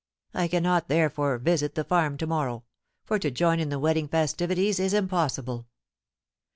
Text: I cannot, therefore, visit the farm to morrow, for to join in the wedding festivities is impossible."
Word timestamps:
I 0.33 0.47
cannot, 0.47 0.87
therefore, 0.87 1.37
visit 1.37 1.75
the 1.75 1.83
farm 1.83 2.17
to 2.17 2.25
morrow, 2.25 2.63
for 3.05 3.19
to 3.19 3.29
join 3.29 3.59
in 3.59 3.69
the 3.69 3.77
wedding 3.77 4.07
festivities 4.07 4.79
is 4.79 4.95
impossible." 4.95 5.67